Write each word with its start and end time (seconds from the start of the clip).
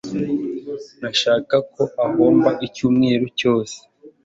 Ntashaka 0.99 1.55
ko 1.73 1.81
uhomba 2.07 2.49
icyumweru 2.67 3.25
cyose. 3.39 3.77